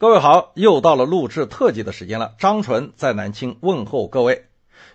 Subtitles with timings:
[0.00, 2.36] 各位好，又到了录制特辑的时间了。
[2.38, 4.44] 张纯在南京问候各位。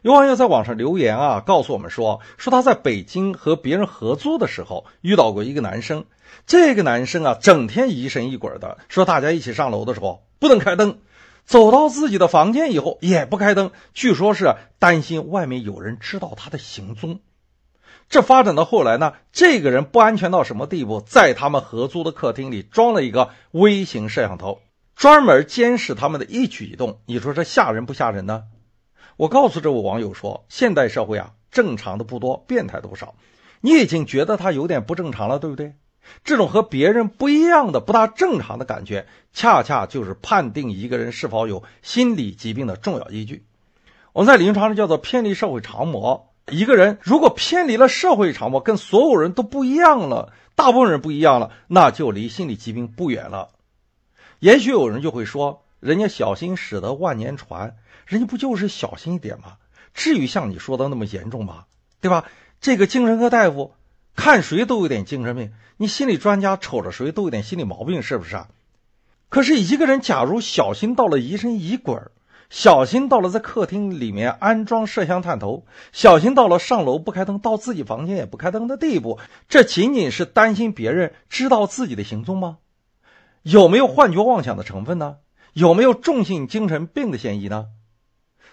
[0.02, 6.06] 有网友在网上留言啊，告诉我们说，说他在北京和别人合租的时候遇到过一个男生。
[6.48, 11.00] 这个男生啊，整天疑神疑鬼的，说大家一起上楼的时候不能开灯，
[11.44, 17.20] 走到自己的房间以后也不开灯，据说是担心外面有人知道他的行踪。
[18.08, 24.62] 这发展到后来呢，这个人不安全到什么地步，在他们合租的客厅里装了一个微型摄像头。
[24.96, 28.44] 专门监视他们的一举一动，你说这吓人不吓人呢？
[29.18, 33.16] 我告诉这位网友说，现代社会啊，正常的不多，变态都少。
[33.62, 35.76] 你已经觉得他有点不正常了，对不对？
[36.24, 43.46] 这种和别人不一样的、不大正常的感觉，恰恰就是判定一个人是否有心理疾病的重要依据。
[44.12, 46.30] 我们在临床上叫做偏离社会常模。
[46.52, 53.50] 一个人如果偏离了社会常模，跟所有人都不一样了，大部分人不一样了，那就离心理疾病不远了。
[54.44, 59.54] 也许有人就会说：“人家小心驶得万年船，人家不就是小心一点吗？
[59.94, 61.64] 至于像你说的那么严重吗？
[62.02, 62.26] 对吧？
[62.60, 63.72] 这个精神科大夫
[64.18, 68.50] 看谁都有点精神病，你心理专家瞅着谁都有点心理毛病，是不是啊？
[69.30, 71.98] 可是一个人假如小心到了疑神疑鬼，
[72.50, 82.58] 小心到了在客厅里面安装摄像探头，小心到了上楼不开灯，到自己房间也不开灯的地步，这仅仅是担心别人知道自己的行踪吗？”
[83.44, 85.18] 有没有幻觉妄想的成分呢？
[85.52, 87.68] 有没有重性精神病的嫌疑呢？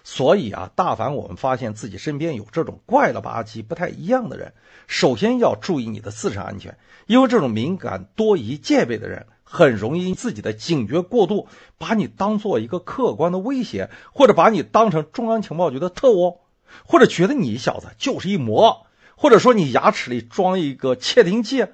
[0.03, 4.53] 所以啊，大凡我们发现自己身边有这种怪了吧唧、不太一样的人，
[4.87, 11.47] 首先要注意你的自身安全，因为这种敏感、多疑、戒备的人，很容易自己的警觉过度，
[11.77, 16.41] 把你当做一个客观的威胁，或者把你当成中央情报局的特务，
[16.85, 21.65] 或者觉得你小子就是一魔，或者说你牙齿里装一个窃听器。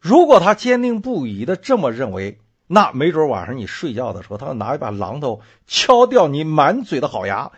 [0.00, 7.52] 如果他坚定不移的这么认为，那没准晚上你睡觉的时候，他要拿一把榔头敲掉你满嘴的好牙，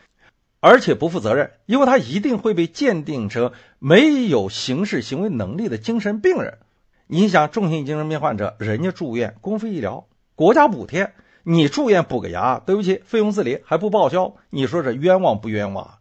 [0.61, 6.59] 而且不负责任，因为他一定会被鉴定成没有刑事行为能力的精神病人。
[7.07, 15.99] 你想，重性精神病患者，人家住院公费医疗，国家补贴，你住院补个牙，对不起，费用自理还不报销，你说这冤枉不冤枉？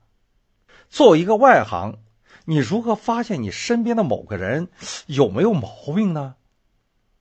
[0.89, 1.97] 作为一个外行。
[2.49, 4.69] 你如何发现你身边的某个人
[5.05, 6.35] 有没有毛病呢？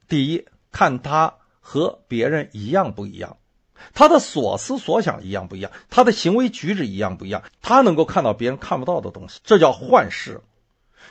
[0.06, 3.36] 第一，看他和别人一样不一样，
[3.92, 10.42] 他的所思所想一样不一样，他的行为举止一样不一样，他能够看到别人看不到的东西，这叫幻视；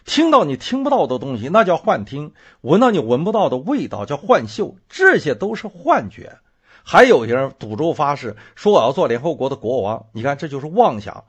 [0.06, 2.32] 听到你听不到的东西，那叫幻听；
[2.62, 6.38] 闻到你闻不到的味道，叫幻嗅，这些都是幻觉。
[6.86, 11.26] 还有些人赌咒发誓说我要做联合国的国王，你看这就是妄想。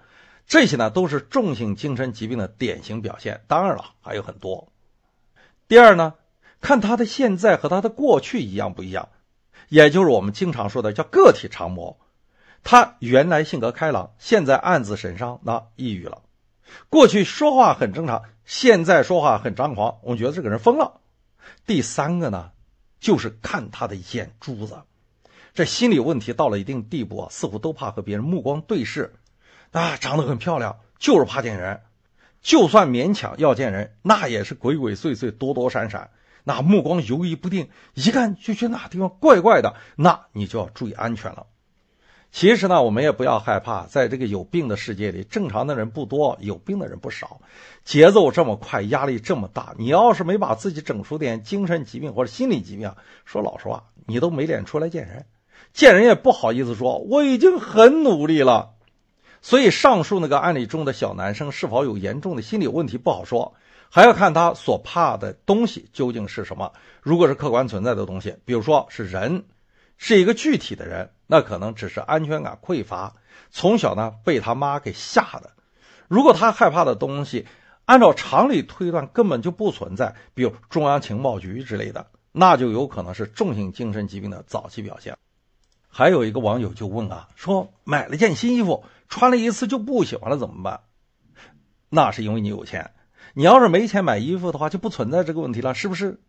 [0.47, 4.69] 这些呢都是重性精神疾病的典型表现，当然了，还有很多。
[5.67, 6.15] 第二呢，
[6.61, 9.09] 看他的现在和他的过去一样不一样，
[9.69, 11.99] 也就是我们经常说的叫个体常模。
[12.63, 16.23] 他原来性格开朗，现在暗自神伤，那抑郁了；
[16.89, 21.01] 过去说话很正常，现在说话很张狂，我觉得这个人疯了。
[21.67, 22.53] 第三个呢，
[23.01, 24.83] 就是看他的眼珠子，
[25.55, 29.13] 这心理问题到了一定地步啊，似乎都怕和别人目光对视。
[29.77, 31.83] 啊，长得很漂亮，就是怕见人。
[32.41, 36.11] 就算勉强要见人，那也是鬼鬼祟祟、躲躲闪闪，
[36.45, 41.47] 那目光游移不定，一看就觉得哪地方怪怪的，那你就要注意安全了。
[42.33, 47.41] 其实呢，我们也不要害怕，在这个有病的世界里，正常的人不多，有病的人不少。
[47.85, 52.95] 节奏这么快，压力这么大，你要是没把自己整出点精神疾病或者心理疾病，
[53.27, 55.27] 说老实话，你都没脸出来见人，
[55.75, 58.76] 见人也不好意思说我已经很努力了。
[59.47, 63.55] 所以，上述那个案例中的小男生是否有严重的心理问题不好说，
[63.89, 66.73] 还要看他所怕的东西究竟是什么。
[67.01, 69.45] 如果是客观存在的东西，比如说是人，
[69.99, 73.15] 是一个具体的人，那可能只是安全感匮乏，
[73.53, 75.53] 从小呢被他妈给吓的。
[76.09, 77.47] 如果他害怕的东西，
[77.85, 85.17] 按照常理推断根本就不存在，比如中央情报局之类的，那就有可能是重性精神疾病的早期表现。
[85.97, 88.85] 还有一个网友就问啊，说买了件新衣服。
[89.09, 90.81] 穿了一次就不喜欢了怎么办？
[91.89, 92.91] 那是因为你有钱。
[93.33, 96.21] 你要是没钱买衣服的话，就不存在这个问题了，是不是？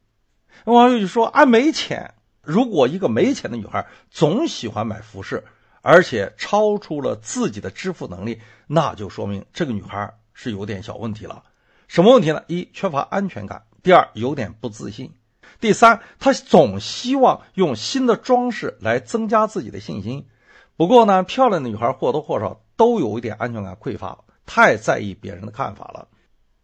[0.64, 2.14] 网友就说：“啊，没钱。
[2.42, 5.44] 如果一个没钱的女孩总喜欢买服饰，
[5.82, 11.44] 而且超出了自己的支付能力，那就说明这个女孩是有点小问题了。
[11.90, 12.42] 什么问题呢？
[12.48, 15.12] 一缺乏安全感，第二有点不自信，
[15.60, 20.28] 第三他总希望用新的装饰来增加自己的信心。
[20.76, 26.10] 不过呢，漂亮的女孩或多或少。”都有一点安全感匮乏，太在意别人的看法了。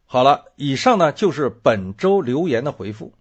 [0.05, 3.15] 好了，以上呢就是本周留言的回复。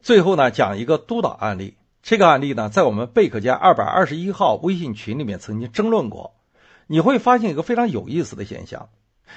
[0.00, 1.76] 最后呢，讲一个督导案例。
[2.02, 6.34] 这个案例呢，在我们贝壳家二百二十一号微信群里面曾经争论过。
[6.88, 8.88] 你会发现一个非常有意思的现象：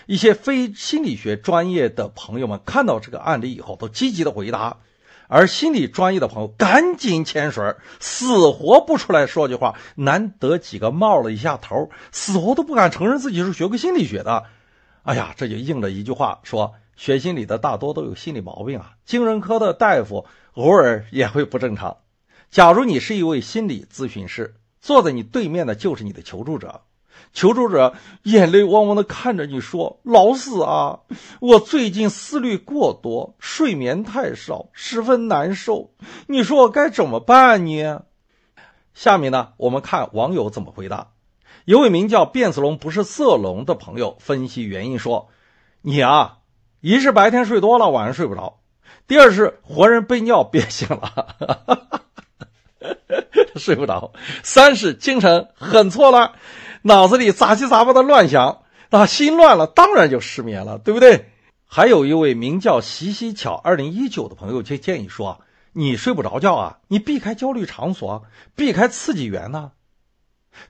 [0.08, 4.80] 一些非心理学专业的朋友们看到这个案例以后，都积极的回答；
[5.34, 9.74] 而心理专业的朋友赶紧潜水，死活不出来说句话。
[9.96, 14.44] 难得几个冒了一下头，死活都不敢承认自己是学过心理学的。
[15.02, 18.92] 哎呀，这就应了一句话，说学心理的大多都有心理毛病啊。
[19.06, 21.98] 精神科的大夫偶尔也会不正常。
[22.52, 26.82] 假如你是一位心理咨询师，坐在你对面的就是你的求助者，
[27.34, 27.94] 求助者
[28.24, 31.00] 眼泪汪汪的看着你说：“老四啊，
[31.40, 35.92] 我最近思虑过多，睡眠太少，十分难受，
[36.28, 38.04] 你说我该怎么办呢？”
[38.94, 41.10] 下面呢，我们看网友怎么回答。
[41.66, 45.30] 一位名叫变色龙不是色龙的朋友分析原因说
[45.82, 46.40] ：“你啊，
[46.82, 48.60] 一是白天睡多了，晚上睡不着；
[49.08, 51.38] 第二是活人被尿憋醒了。
[53.56, 54.12] ”睡不着，
[54.44, 56.34] 三是精神很错乱，
[56.86, 61.32] 脑子里杂七杂八的乱想，那心乱了，当然就失眠了，对不对？
[61.66, 65.42] 还有一位名叫习西巧二零一九的朋友就建议说
[65.72, 69.72] ：“你睡不着觉啊，你避开焦虑场所，避开刺激源呢。”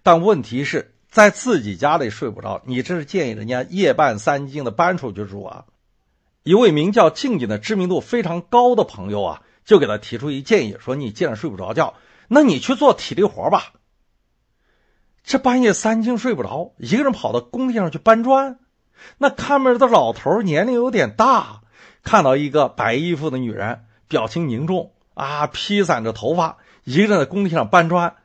[0.04, 5.66] 但问题是在自己家里睡不着，你这是建议人家夜半三更的搬出去住啊？
[6.44, 11.96] 一位名叫静静的知名度非常高的朋友啊，就给他提出一建议说：“你既然睡不着觉。”
[12.30, 13.74] 那你去做体力活吧。
[15.24, 18.60] 这半夜三更睡不着，一个人跑到工地上去搬砖。
[19.18, 21.62] 那看门的老头年龄有点大，
[22.04, 28.16] 看到一个白衣服的女人，表情凝重啊，披散着头发，一个人在工地上搬砖。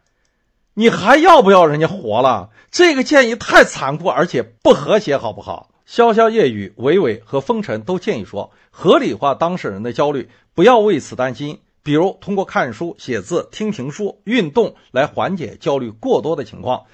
[0.74, 2.50] 你还要不要人家活了？
[2.70, 5.70] 这个建议太残酷，而且不和谐，好不好？
[5.88, 11.60] 潇潇夜雨、伟伟和风尘都建议说，合理化当事人的焦虑，不要为此担心。
[11.88, 16.84] 比如通过看书、写字、听评书、运动来缓解焦虑过多的情况。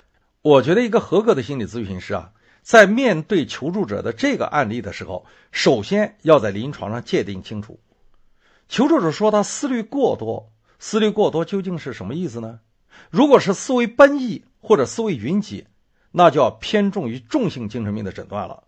[0.40, 2.30] 我觉得一个合格的心理咨询师啊，
[2.62, 7.80] 在面对求助者的这个案例的时候，首先要在临床上界定清楚。
[8.68, 12.60] 求助者说他思虑过多，思虑过多究竟是什么意思呢？
[13.10, 15.66] 如果是思维奔逸或者思维云集，
[16.12, 18.62] 那就要偏重于重性精神病的诊断了。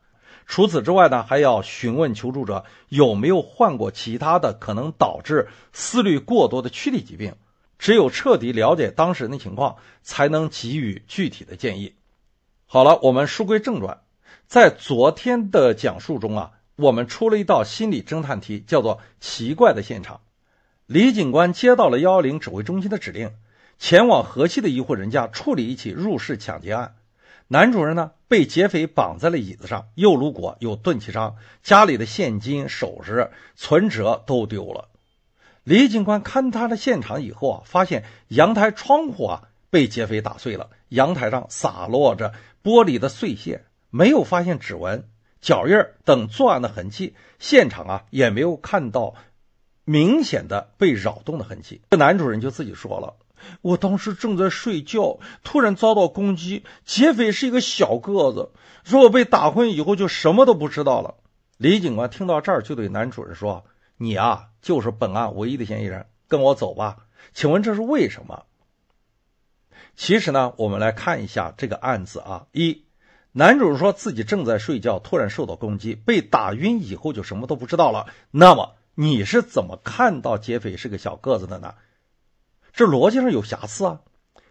[0.47, 7.35] 除此之外呢，还要询问求助者有没有患过其他的可能导致思虑过多的躯体疾病。
[7.79, 11.95] 只有彻底了解当事人的情况，才能给予具体的建议。
[12.65, 14.01] 好了，我们书归正传，
[14.47, 20.23] 在昨天的讲述中啊，我们出了一道心理侦探题，叫做“奇怪的现场”。
[20.87, 23.33] 李警官接到了幺幺零指挥中心的指令，
[23.79, 26.96] 前往河西的一户人家处理一起入室抢劫案。
[27.49, 34.89] 男主人呢被劫匪绑在了椅子上，右颅骨有钝器伤，家里的现金、首饰、存折都丢了。
[35.63, 42.35] 李警官勘察了现场以后啊，发现阳台窗户啊被劫匪打碎了，阳台上洒落着
[42.65, 45.09] 玻璃的碎屑，没有发现指纹、
[45.41, 49.15] 脚印等作案的痕迹，现场啊也没有看到
[49.85, 51.81] 明显的被扰动的痕迹。
[51.91, 53.15] 这男主人就自己说了。
[53.63, 56.65] 我当时正在睡觉，突然遭到攻击。
[56.85, 58.51] 劫匪是一个小个子，
[58.85, 61.15] 说我被打昏以后就什么都不知道了。
[61.57, 63.65] 李警官听到这儿，就对男主人说
[63.97, 66.99] ：“你啊，就是本案唯一的嫌疑人，跟我走吧。
[67.33, 68.45] 请问这是为什么？”
[69.97, 72.47] 其实呢，我们来看一下这个案子啊。
[72.53, 72.85] 一，
[73.33, 78.07] 男主人说自己正在睡觉，突然受到攻击，被打晕以后就什么都不知道了。
[78.31, 81.75] 那么你是怎么看到劫匪是个小个子的呢？
[82.77, 84.01] 这逻辑上有瑕疵啊！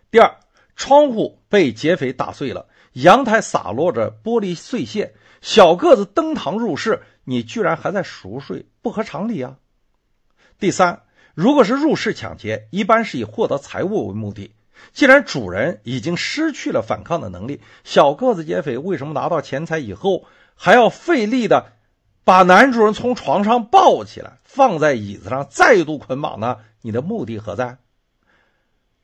[0.10, 0.38] 第二，
[0.76, 9.58] 窗户被劫匪打碎了，阳台洒落着玻璃碎屑，小个子登堂入室，你居然还在熟睡，不合常理啊！
[10.58, 11.04] 第三，
[11.36, 14.56] 如果是入室抢劫，一般是以获得财物为目的，
[14.92, 21.74] 既然主人已经失去了反抗的能力，小个子劫匪为什么拿到钱财以后还要费力的
[22.24, 26.58] 把男主人从床上抱起来，放在椅子上再度捆绑呢？
[26.82, 27.78] 你的目的何在？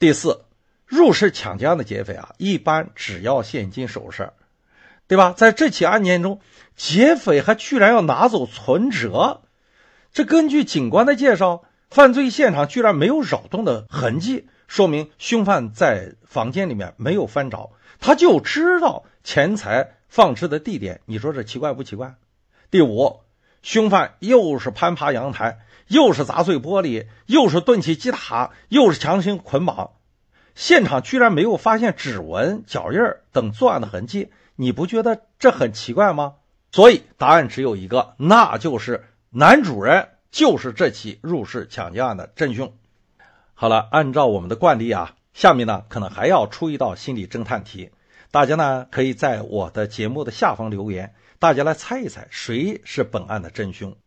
[0.01, 0.45] 第四，
[0.87, 4.31] 入室抢劫案的劫匪啊，一般只要现金首饰，
[5.07, 5.31] 对吧？
[5.37, 6.41] 在这起案件中，
[6.75, 9.41] 劫匪还居然要拿走存折。
[10.11, 21.01] 这根据警官的介绍，犯罪现场居然没有扰动的痕迹，说明凶犯在房间里面没有翻找，他就知道钱财放置的地点。
[21.05, 22.15] 你说这奇怪不奇怪？
[22.71, 23.19] 第五，
[23.61, 25.59] 凶犯又是攀爬阳台。
[25.87, 29.91] 又是砸碎玻璃，又是钝器击打，又是强行捆绑，
[30.55, 32.99] 现场居然没有发现指纹、脚印
[33.33, 36.35] 等作案的痕迹，你不觉得这很奇怪吗？
[36.71, 42.71] 所以答案只有一个，那就是男主人就是这起入室抢劫案的真凶。
[43.53, 47.91] 好了，按照我们的惯例啊，下面呢可能还要出一道心理侦探题，
[48.31, 53.97] 大家呢可以在我的节目的下方留言，大家来猜一猜谁是本案的真凶。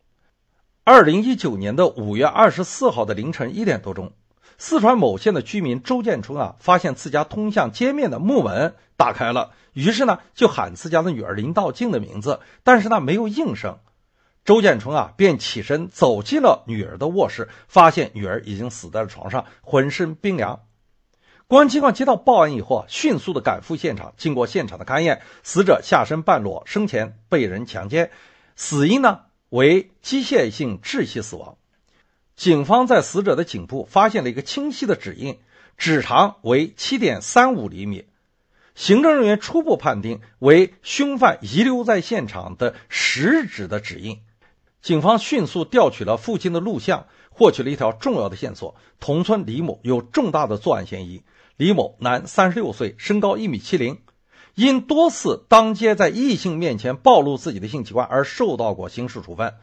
[0.85, 4.13] 二零一九年的五月二十四号的凌晨一点多钟，
[4.57, 13.79] 四川某县的居民周建春啊，发现自家通向街面的木门打开了，于是呢就喊自家的女儿林道静的名字，但是呢没有应声。
[14.45, 20.61] 周建春啊，便起身走进了女儿的卧室，发现女儿已经死在了床上，浑身冰凉。
[21.47, 24.15] 公安机关接到报案以后啊，迅速的赶赴现场。
[24.17, 28.09] 经过现场的勘验，死者下身半裸，生前被人强奸，
[28.55, 31.57] 死因呢为机械性窒息死亡。
[32.35, 35.39] 警方在死者的颈部发现了一个清晰的指印，
[35.77, 38.05] 指长为七点三五厘米。
[38.73, 44.19] 行政人员初步判定为凶犯遗留在现场的食指的指印。
[44.81, 51.21] 警方迅速调取了附近的录像，获取了一条重要的线索：同村李某有重大的作案嫌疑。
[51.57, 53.99] 李某，男，三十六岁，身高一米七零，
[54.55, 59.53] 因多次当街在异性面前暴露自己的性器官而受到过刑事处分。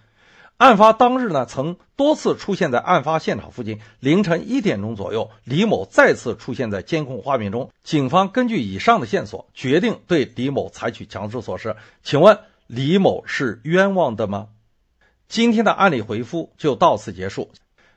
[0.58, 3.80] 案发当日呢，曾多次出现在案发现场附近。
[3.98, 7.70] 凌晨一点钟左右，李某再次出现在监控画面中。
[7.82, 11.74] 警方根据以上的线索，决定对李某采取强制措施。
[12.04, 12.38] 请问，
[12.68, 14.48] 李某是冤枉的吗？
[15.32, 17.52] 今天的案例回复就到此结束。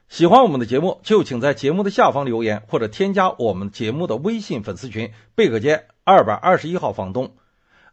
[0.07, 7.35] 喜欢我们的节目，就请在节目的下方留言，或者添加我们节目的微信粉丝群贝壳街二百二十一号房东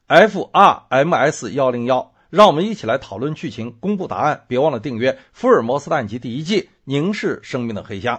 [0.06, 4.44] ，F R M S 幺零幺，让我们一起来讨论剧情，公布答案。
[4.46, 8.16] 别忘了订阅《福尔摩斯探案集》第一季《凝视生命的黑箱》。